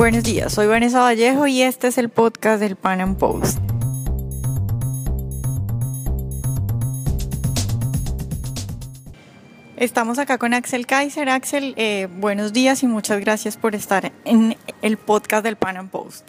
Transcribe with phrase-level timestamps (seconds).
[0.00, 3.58] Buenos días, soy Vanessa Vallejo y este es el podcast del Pan Am Post.
[9.76, 11.28] Estamos acá con Axel Kaiser.
[11.28, 15.88] Axel, eh, buenos días y muchas gracias por estar en el podcast del Pan Am
[15.90, 16.26] Post.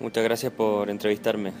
[0.00, 1.52] Muchas gracias por entrevistarme.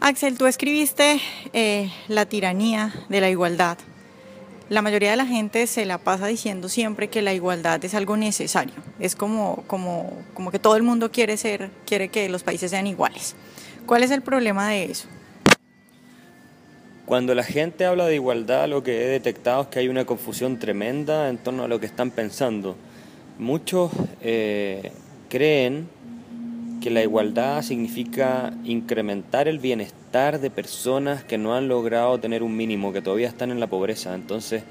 [0.00, 1.20] Axel, tú escribiste
[1.52, 3.78] eh, La tiranía de la igualdad.
[4.68, 8.18] La mayoría de la gente se la pasa diciendo siempre que la igualdad es algo
[8.18, 8.74] necesario.
[9.00, 12.86] Es como, como, como que todo el mundo quiere ser, quiere que los países sean
[12.86, 13.34] iguales.
[13.86, 15.08] ¿Cuál es el problema de eso?
[17.06, 20.58] Cuando la gente habla de igualdad, lo que he detectado es que hay una confusión
[20.58, 22.76] tremenda en torno a lo que están pensando.
[23.38, 23.90] Muchos
[24.20, 24.92] eh,
[25.30, 25.88] creen
[26.80, 32.56] que la igualdad significa incrementar el bienestar de personas que no han logrado tener un
[32.56, 34.14] mínimo, que todavía están en la pobreza.
[34.14, 34.62] Entonces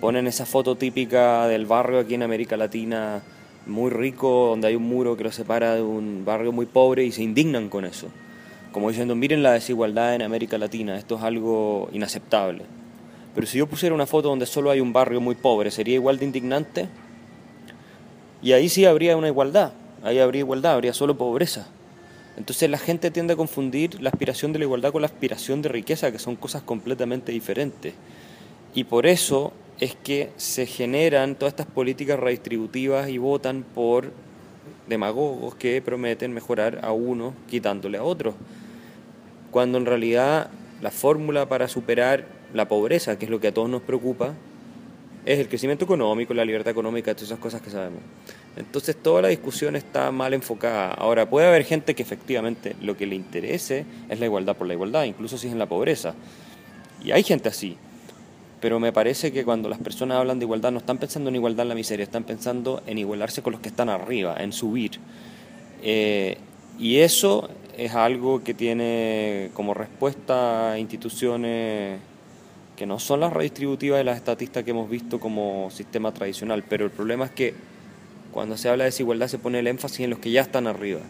[0.00, 3.22] ponen esa foto típica del barrio aquí en América Latina,
[3.66, 7.12] muy rico, donde hay un muro que lo separa de un barrio muy pobre y
[7.12, 8.08] se indignan con eso.
[8.72, 12.64] Como diciendo, miren la desigualdad en América Latina, esto es algo inaceptable.
[13.34, 16.18] Pero si yo pusiera una foto donde solo hay un barrio muy pobre, ¿sería igual
[16.18, 16.88] de indignante?
[18.42, 21.68] Y ahí sí habría una igualdad ahí habría igualdad, habría solo pobreza.
[22.36, 25.68] Entonces la gente tiende a confundir la aspiración de la igualdad con la aspiración de
[25.68, 27.94] riqueza, que son cosas completamente diferentes.
[28.74, 34.12] Y por eso es que se generan todas estas políticas redistributivas y votan por
[34.88, 38.34] demagogos que prometen mejorar a uno quitándole a otros.
[39.50, 43.68] Cuando en realidad la fórmula para superar la pobreza, que es lo que a todos
[43.68, 44.34] nos preocupa,
[45.24, 48.00] es el crecimiento económico, la libertad económica, todas esas cosas que sabemos.
[48.56, 50.92] Entonces toda la discusión está mal enfocada.
[50.92, 54.74] Ahora, puede haber gente que efectivamente lo que le interese es la igualdad por la
[54.74, 56.14] igualdad, incluso si es en la pobreza.
[57.02, 57.76] Y hay gente así.
[58.60, 61.62] Pero me parece que cuando las personas hablan de igualdad no están pensando en igualdad
[61.62, 64.92] en la miseria, están pensando en igualarse con los que están arriba, en subir.
[65.82, 66.36] Eh,
[66.78, 67.48] y eso
[67.78, 71.98] es algo que tiene como respuesta instituciones
[72.76, 76.84] que no son las redistributivas de las estatistas que hemos visto como sistema tradicional, pero
[76.84, 77.54] el problema es que
[78.32, 81.00] cuando se habla de desigualdad se pone el énfasis en los que ya están arriba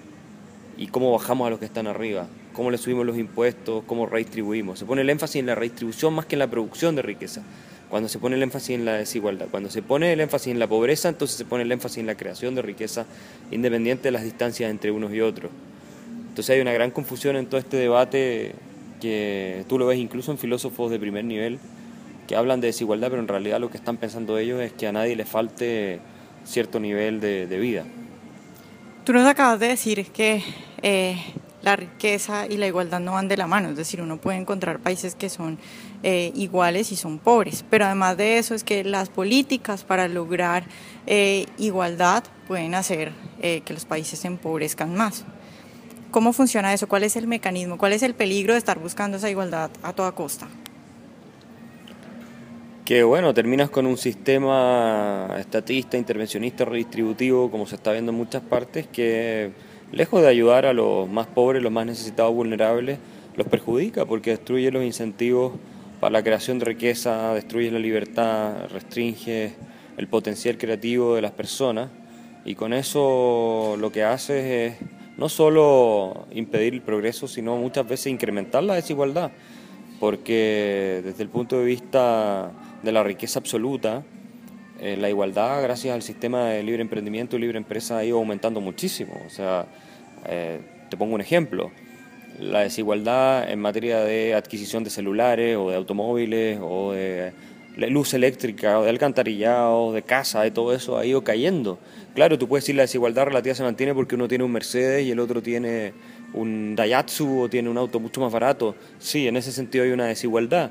[0.78, 4.78] y cómo bajamos a los que están arriba, cómo le subimos los impuestos, cómo redistribuimos.
[4.78, 7.42] Se pone el énfasis en la redistribución más que en la producción de riqueza.
[7.90, 10.68] Cuando se pone el énfasis en la desigualdad, cuando se pone el énfasis en la
[10.68, 13.04] pobreza, entonces se pone el énfasis en la creación de riqueza
[13.50, 15.50] independiente de las distancias entre unos y otros.
[16.28, 18.54] Entonces hay una gran confusión en todo este debate
[19.00, 21.58] que tú lo ves incluso en filósofos de primer nivel
[22.28, 24.92] que hablan de desigualdad, pero en realidad lo que están pensando ellos es que a
[24.92, 25.98] nadie le falte
[26.44, 27.84] cierto nivel de, vida.
[29.04, 30.42] Tú nos acabas de decir que
[30.82, 31.16] eh,
[31.62, 34.80] la riqueza y la igualdad no van de la mano, es decir, uno puede encontrar
[34.80, 35.58] países que son
[36.02, 40.64] eh, iguales y son pobres, pero además de eso es que las políticas para lograr
[41.06, 45.24] eh, igualdad pueden hacer que los países se empobrezcan más.
[46.10, 46.88] ¿Cómo funciona eso?
[46.88, 47.78] ¿Cuál es el mecanismo?
[47.78, 50.48] ¿Cuál es el peligro de estar buscando esa igualdad a toda costa?
[52.90, 58.42] Que bueno, terminas con un sistema estatista, intervencionista, redistributivo, como se está viendo en muchas
[58.42, 59.52] partes, que
[59.92, 62.98] lejos de ayudar a los más pobres, los más necesitados, vulnerables,
[63.36, 65.52] los perjudica porque destruye los incentivos
[66.00, 69.52] para la creación de riqueza, destruye la libertad, restringe
[69.96, 71.90] el potencial creativo de las personas.
[72.44, 74.74] Y con eso lo que hace es
[75.16, 79.30] no solo impedir el progreso, sino muchas veces incrementar la desigualdad,
[80.00, 82.50] porque desde el punto de vista
[82.82, 84.02] de la riqueza absoluta,
[84.80, 88.60] eh, la igualdad, gracias al sistema de libre emprendimiento y libre empresa, ha ido aumentando
[88.60, 89.20] muchísimo.
[89.26, 89.66] O sea,
[90.26, 91.70] eh, te pongo un ejemplo.
[92.38, 97.32] La desigualdad en materia de adquisición de celulares o de automóviles o de
[97.76, 101.78] luz eléctrica o de alcantarillado, de casa, de todo eso ha ido cayendo.
[102.14, 105.10] Claro, tú puedes decir la desigualdad relativa se mantiene porque uno tiene un Mercedes y
[105.10, 105.92] el otro tiene
[106.32, 108.74] un Daihatsu o tiene un auto mucho más barato.
[108.98, 110.70] Sí, en ese sentido hay una desigualdad,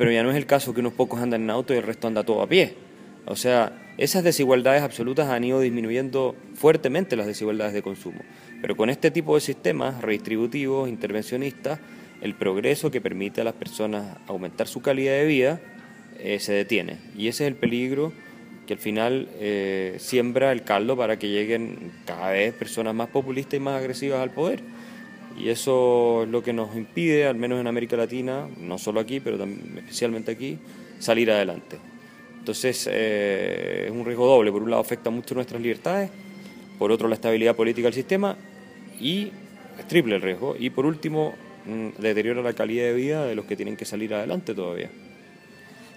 [0.00, 2.06] pero ya no es el caso que unos pocos andan en auto y el resto
[2.06, 2.72] anda todo a pie.
[3.26, 8.22] O sea, esas desigualdades absolutas han ido disminuyendo fuertemente las desigualdades de consumo.
[8.62, 11.80] Pero con este tipo de sistemas redistributivos, intervencionistas,
[12.22, 15.60] el progreso que permite a las personas aumentar su calidad de vida
[16.18, 16.96] eh, se detiene.
[17.14, 18.14] Y ese es el peligro
[18.66, 23.52] que al final eh, siembra el caldo para que lleguen cada vez personas más populistas
[23.52, 24.62] y más agresivas al poder.
[25.38, 29.20] Y eso es lo que nos impide, al menos en América Latina, no solo aquí,
[29.20, 30.58] pero también, especialmente aquí,
[30.98, 31.78] salir adelante.
[32.38, 34.50] Entonces eh, es un riesgo doble.
[34.50, 36.10] Por un lado afecta mucho nuestras libertades,
[36.78, 38.36] por otro la estabilidad política del sistema
[38.98, 39.30] y
[39.78, 40.56] es triple el riesgo.
[40.58, 41.34] Y por último,
[41.66, 44.90] mm, deteriora la calidad de vida de los que tienen que salir adelante todavía.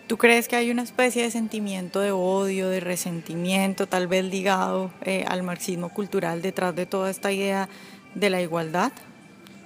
[0.08, 4.92] ¿Tú crees que hay una especie de sentimiento de odio, de resentimiento, tal vez ligado
[5.06, 7.70] eh, al marxismo cultural detrás de toda esta idea
[8.14, 8.92] de la igualdad?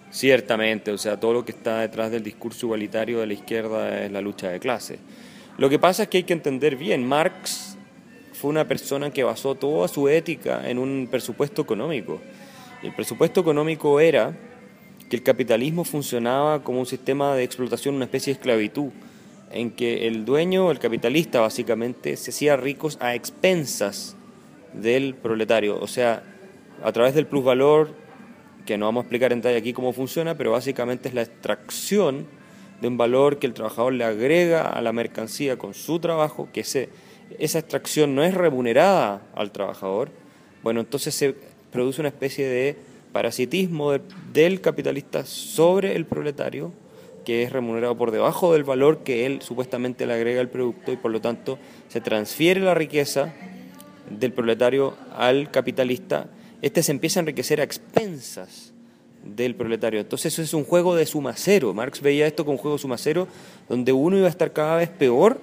[0.09, 4.12] Ciertamente, o sea, todo lo que está detrás del discurso igualitario de la izquierda es
[4.12, 5.00] la lucha de clases.
[5.57, 7.77] Lo que pasa es que hay que entender bien, Marx
[8.33, 12.21] fue una persona que basó toda su ética en un presupuesto económico.
[12.83, 14.38] El presupuesto económico era
[15.09, 18.92] que el capitalismo funcionaba como un sistema de explotación, una especie de esclavitud
[19.51, 24.15] en que el dueño, el capitalista básicamente, se hacía ricos a expensas
[24.74, 26.24] del proletario, o sea,
[26.83, 27.95] a través del plusvalor,
[28.68, 32.28] que no vamos a explicar en detalle aquí cómo funciona, pero básicamente es la extracción
[32.81, 36.60] de un valor que el trabajador le agrega a la mercancía con su trabajo, que
[36.60, 40.12] esa extracción no es remunerada al trabajador,
[40.62, 41.34] bueno, entonces se
[41.72, 42.75] produce una especie de
[43.14, 43.94] parasitismo
[44.34, 46.74] del capitalista sobre el proletario,
[47.25, 50.98] que es remunerado por debajo del valor que él supuestamente le agrega al producto y
[50.98, 53.34] por lo tanto se transfiere la riqueza
[54.10, 56.28] del proletario al capitalista,
[56.62, 58.74] este se empieza a enriquecer a expensas
[59.24, 60.00] del proletario.
[60.00, 61.74] Entonces eso es un juego de suma cero.
[61.74, 63.27] Marx veía esto como un juego de suma cero,
[63.69, 65.39] donde uno iba a estar cada vez peor,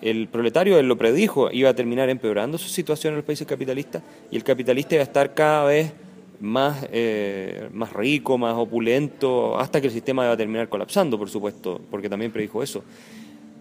[0.00, 4.02] el proletario, él lo predijo, iba a terminar empeorando su situación en los países capitalistas
[4.30, 5.92] y el capitalista iba a estar cada vez
[6.40, 11.30] más, eh, más rico, más opulento, hasta que el sistema va a terminar colapsando, por
[11.30, 12.82] supuesto, porque también predijo eso.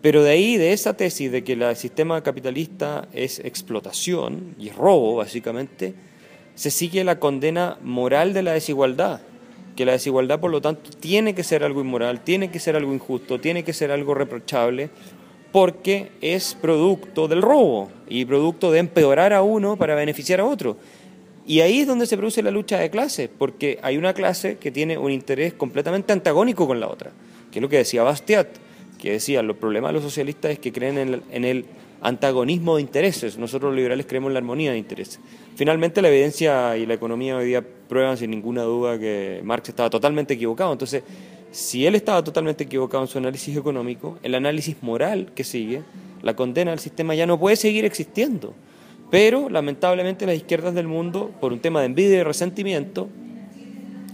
[0.01, 5.17] Pero de ahí, de esa tesis de que el sistema capitalista es explotación y robo,
[5.17, 5.93] básicamente,
[6.61, 9.19] se sigue la condena moral de la desigualdad,
[9.75, 12.93] que la desigualdad, por lo tanto, tiene que ser algo inmoral, tiene que ser algo
[12.93, 14.91] injusto, tiene que ser algo reprochable,
[15.51, 20.77] porque es producto del robo y producto de empeorar a uno para beneficiar a otro.
[21.47, 24.69] Y ahí es donde se produce la lucha de clases, porque hay una clase que
[24.69, 27.09] tiene un interés completamente antagónico con la otra,
[27.51, 28.49] que es lo que decía Bastiat,
[28.99, 31.65] que decía, los problemas de los socialistas es que creen en el,
[32.01, 35.19] antagonismo de intereses, nosotros los liberales creemos en la armonía de intereses.
[35.55, 39.89] Finalmente la evidencia y la economía hoy día prueban sin ninguna duda que Marx estaba
[39.89, 41.03] totalmente equivocado, entonces
[41.51, 45.83] si él estaba totalmente equivocado en su análisis económico, el análisis moral que sigue,
[46.21, 48.53] la condena del sistema ya no puede seguir existiendo.
[49.09, 53.09] Pero lamentablemente las izquierdas del mundo, por un tema de envidia y resentimiento,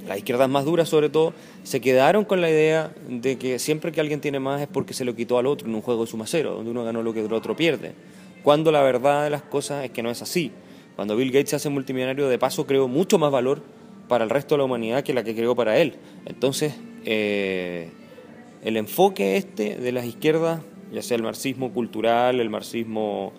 [0.08, 1.34] las izquierdas más duras sobre todo,
[1.64, 5.06] se quedaron con la idea de que siempre que alguien tiene más es porque se
[5.06, 7.26] lo quitó al otro en un juego de suma cero, donde uno ganó lo que
[7.26, 7.94] el otro pierde.
[8.42, 10.52] Cuando la verdad de las cosas es que no es así.
[10.96, 13.62] Cuando Bill Gates se hace multimillonario, de paso creó mucho más valor
[14.08, 15.96] para el resto de la humanidad que la que creó para él.
[16.26, 16.74] Entonces,
[17.06, 17.90] eh,
[18.64, 20.62] el enfoque este de las izquierdas,
[20.92, 23.34] ya sea el marxismo cultural, el marxismo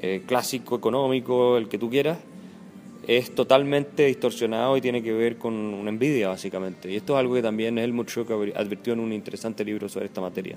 [0.00, 2.18] eh, clásico económico, el que tú quieras,
[3.08, 6.90] es totalmente distorsionado y tiene que ver con una envidia, básicamente.
[6.90, 10.20] Y esto es algo que también Helmut Schrock advirtió en un interesante libro sobre esta
[10.20, 10.56] materia.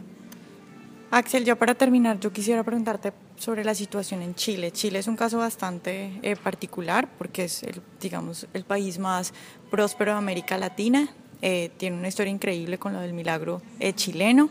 [1.09, 4.71] Axel, ya para terminar, yo quisiera preguntarte sobre la situación en Chile.
[4.71, 9.33] Chile es un caso bastante eh, particular porque es, el, digamos, el país más
[9.71, 11.07] próspero de América Latina.
[11.41, 13.61] Eh, tiene una historia increíble con lo del milagro
[13.95, 14.49] chileno.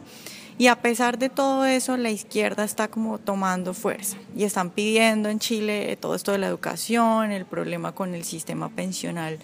[0.59, 5.29] Y a pesar de todo eso, la izquierda está como tomando fuerza y están pidiendo
[5.29, 9.39] en Chile todo esto de la educación, el problema con el sistema pensional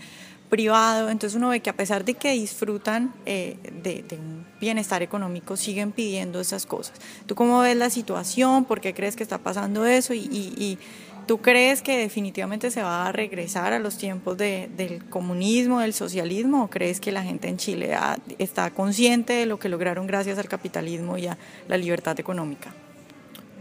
[0.49, 1.11] privado.
[1.11, 5.93] Entonces uno ve que a pesar de que disfrutan eh, de, un bienestar económico, siguen
[5.93, 6.99] pidiendo esas cosas.
[7.27, 8.65] ¿Tú cómo ves la situación?
[8.65, 10.15] ¿Por qué crees que está pasando eso?
[11.27, 16.65] ¿Tú crees que definitivamente se va a regresar a los tiempos del comunismo, del socialismo,
[16.65, 17.97] o crees que la gente en Chile
[18.39, 21.39] está consciente de lo que lograron gracias al capitalismo y a
[21.69, 22.75] la libertad económica?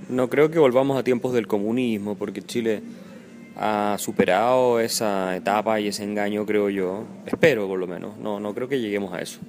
[0.10, 2.82] No creo que volvamos a tiempos del comunismo, porque Chile
[3.56, 7.06] ha superado esa etapa y ese engaño, creo yo.
[7.26, 8.18] Espero, por lo menos.
[8.18, 9.40] No, no creo que lleguemos a eso.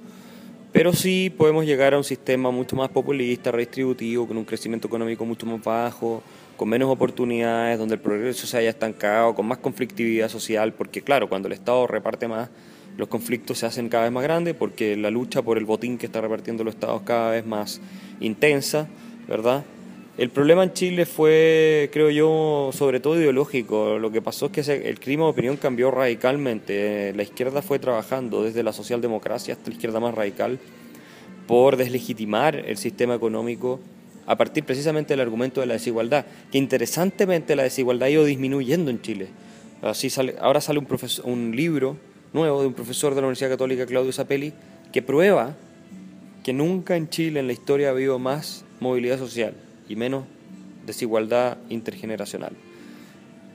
[0.73, 5.23] Pero sí podemos llegar a un sistema mucho más populista, redistributivo, con un crecimiento económico
[5.23, 6.23] mucho más bajo,
[6.57, 11.29] con menos oportunidades, donde el progreso se haya estancado, con más conflictividad social, porque claro,
[11.29, 12.49] cuando el Estado reparte más,
[12.97, 16.07] los conflictos se hacen cada vez más grandes, porque la lucha por el botín que
[16.07, 17.79] está repartiendo los Estados cada vez más
[18.19, 18.87] intensa,
[19.27, 19.63] ¿verdad?
[20.15, 23.97] El problema en Chile fue, creo yo, sobre todo ideológico.
[23.97, 27.13] Lo que pasó es que el clima de opinión cambió radicalmente.
[27.15, 30.59] La izquierda fue trabajando desde la socialdemocracia hasta la izquierda más radical
[31.47, 33.79] por deslegitimar el sistema económico
[34.27, 38.91] a partir precisamente del argumento de la desigualdad, que interesantemente la desigualdad ha ido disminuyendo
[38.91, 39.29] en Chile.
[39.81, 40.87] Así sale, ahora sale un,
[41.23, 41.97] un libro
[42.33, 44.53] nuevo de un profesor de la Universidad Católica, Claudio Zapelli,
[44.93, 45.55] que prueba
[46.43, 49.55] que nunca en Chile en la historia ha habido más movilidad social
[49.87, 50.25] y menos
[50.85, 52.53] desigualdad intergeneracional,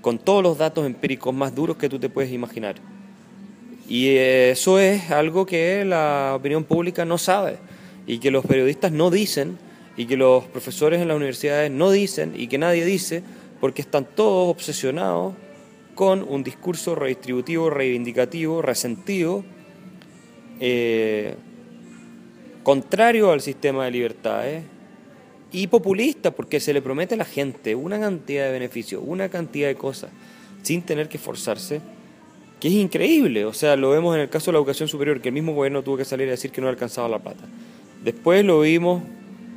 [0.00, 2.76] con todos los datos empíricos más duros que tú te puedes imaginar.
[3.88, 7.56] Y eso es algo que la opinión pública no sabe
[8.06, 9.58] y que los periodistas no dicen
[9.96, 13.22] y que los profesores en las universidades no dicen y que nadie dice
[13.60, 15.34] porque están todos obsesionados
[15.94, 19.44] con un discurso redistributivo, reivindicativo, resentido,
[20.60, 21.34] eh,
[22.62, 24.64] contrario al sistema de libertades
[25.52, 29.68] y populista porque se le promete a la gente una cantidad de beneficios, una cantidad
[29.68, 30.10] de cosas,
[30.62, 31.80] sin tener que esforzarse,
[32.60, 33.44] que es increíble.
[33.44, 35.82] O sea, lo vemos en el caso de la educación superior, que el mismo gobierno
[35.82, 37.44] tuvo que salir a decir que no alcanzaba la plata.
[38.04, 39.02] Después lo vimos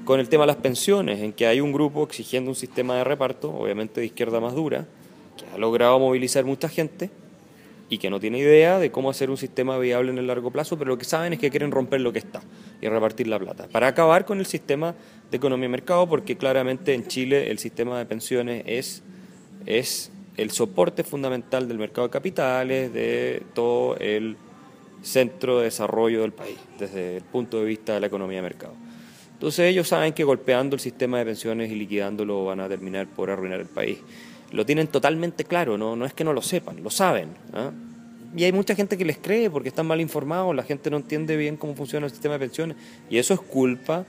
[0.05, 3.03] con el tema de las pensiones, en que hay un grupo exigiendo un sistema de
[3.03, 4.88] reparto, obviamente de izquierda más dura,
[5.38, 7.10] que ha logrado movilizar mucha gente
[7.91, 10.77] y que no tiene idea de cómo hacer un sistema viable en el largo plazo,
[10.77, 12.41] pero lo que saben es que quieren romper lo que está
[12.79, 14.95] y repartir la plata, para acabar con el sistema
[15.29, 19.03] de economía y mercado, porque claramente en Chile el sistema de pensiones es,
[19.65, 24.38] es el soporte fundamental del mercado de capitales, de todo el
[25.01, 28.74] centro de desarrollo del país, desde el punto de vista de la economía de mercado.
[29.33, 33.29] Entonces ellos saben que golpeando el sistema de pensiones y liquidándolo van a terminar por
[33.29, 33.98] arruinar el país.
[34.51, 37.29] Lo tienen totalmente claro, no, no es que no lo sepan, lo saben.
[37.53, 37.72] ¿ah?
[38.36, 41.36] Y hay mucha gente que les cree porque están mal informados, la gente no entiende
[41.38, 42.77] bien cómo funciona el sistema de pensiones.
[43.10, 44.05] Y eso es culpa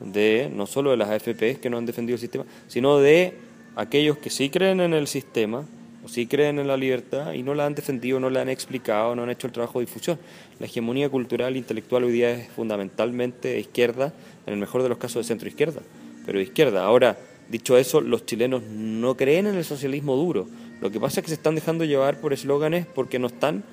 [0.00, 3.34] de no solo de las AFPs que no han defendido el sistema, sino de
[3.76, 5.64] aquellos que sí creen en el sistema,
[6.04, 9.16] o sí creen en la libertad y no la han defendido, no la han explicado,
[9.16, 10.18] no han hecho el trabajo de difusión.
[10.60, 14.12] La hegemonía cultural e intelectual hoy día es fundamentalmente izquierda,
[14.46, 15.80] en el mejor de los casos de centro izquierda,
[16.24, 16.84] pero izquierda.
[16.84, 20.46] Ahora, dicho eso, los chilenos no creen en el socialismo duro.
[20.80, 23.64] Lo que pasa es que se están dejando llevar por eslóganes porque no están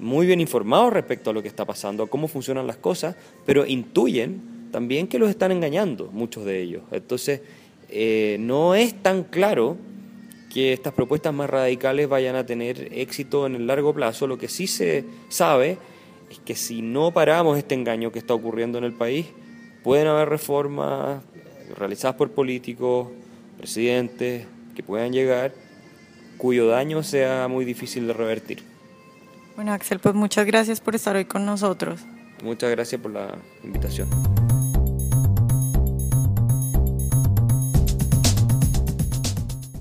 [0.00, 3.16] muy bien informados respecto a lo que está pasando, a cómo funcionan las cosas,
[3.46, 6.82] pero intuyen también que los están engañando, muchos de ellos.
[6.90, 7.40] Entonces,
[7.88, 9.76] eh, no es tan claro
[10.52, 14.26] que estas propuestas más radicales vayan a tener éxito en el largo plazo.
[14.26, 15.78] Lo que sí se sabe
[16.30, 19.26] es que si no paramos este engaño que está ocurriendo en el país,
[19.82, 21.22] pueden haber reformas
[21.76, 23.08] realizadas por políticos,
[23.58, 25.52] presidentes, que puedan llegar,
[26.38, 28.62] cuyo daño sea muy difícil de revertir.
[29.56, 32.00] Bueno, Axel, pues muchas gracias por estar hoy con nosotros.
[32.42, 34.33] Muchas gracias por la invitación.